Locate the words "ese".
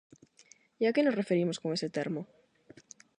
1.77-1.89